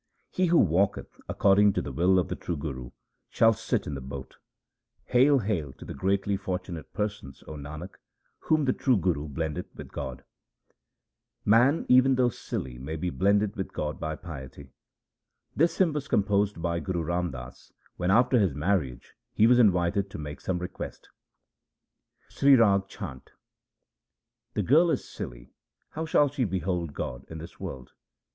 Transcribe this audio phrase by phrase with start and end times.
[0.31, 2.89] He who walketh according to the will of the true Guru
[3.29, 4.37] shall sit in the boat.
[5.05, 7.97] Hail, hail to the greatly fortunate persons, O Nanak,
[8.39, 10.23] whom the true Guru blendeth with God!
[11.45, 14.73] Man even though silly may be blended with God by piety.
[15.55, 20.09] This hymn was composed by Guru Ram Das when after his marriage he was invited
[20.09, 21.09] to make some request:—
[22.27, 23.33] Sri Rag Chhant
[24.55, 25.53] The girl is silly,
[25.91, 27.91] how shall she behold God in this world